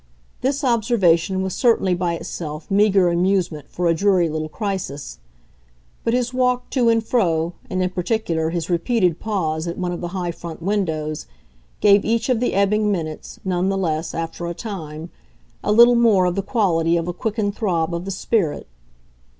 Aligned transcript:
This 0.41 0.63
observation 0.63 1.43
was 1.43 1.53
certainly 1.53 1.93
by 1.93 2.15
itself 2.15 2.71
meagre 2.71 3.09
amusement 3.09 3.67
for 3.69 3.85
a 3.87 3.93
dreary 3.93 4.29
little 4.29 4.49
crisis; 4.49 5.19
but 6.03 6.15
his 6.15 6.33
walk 6.33 6.71
to 6.71 6.89
and 6.89 7.05
fro, 7.05 7.53
and 7.69 7.83
in 7.83 7.89
particular 7.91 8.49
his 8.49 8.67
repeated 8.67 9.19
pause 9.19 9.67
at 9.67 9.77
one 9.77 9.91
of 9.91 10.01
the 10.01 10.07
high 10.07 10.31
front 10.31 10.59
windows, 10.59 11.27
gave 11.81 12.03
each 12.03 12.29
of 12.29 12.39
the 12.39 12.55
ebbing 12.55 12.91
minutes, 12.91 13.39
none 13.45 13.69
the 13.69 13.77
less, 13.77 14.15
after 14.15 14.47
a 14.47 14.55
time, 14.55 15.11
a 15.63 15.71
little 15.71 15.93
more 15.95 16.25
of 16.25 16.33
the 16.33 16.41
quality 16.41 16.97
of 16.97 17.07
a 17.07 17.13
quickened 17.13 17.55
throb 17.55 17.93
of 17.93 18.05
the 18.05 18.09
spirit. 18.09 18.65